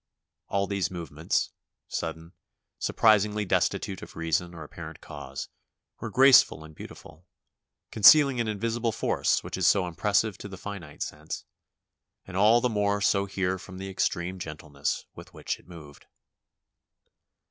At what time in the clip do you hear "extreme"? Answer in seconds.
13.91-14.39